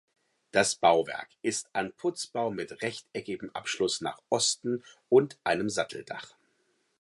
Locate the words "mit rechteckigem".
2.49-3.51